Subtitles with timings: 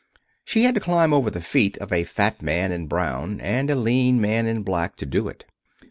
[0.43, 3.75] She had to climb over the feet of a fat man in brown and a
[3.75, 5.45] lean man in black, to do it.